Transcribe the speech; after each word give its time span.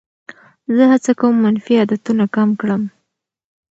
زه 0.75 0.83
هڅه 0.91 1.11
کوم 1.19 1.33
منفي 1.43 1.73
عادتونه 1.81 2.25
کم 2.35 2.49
کړم. 2.61 2.83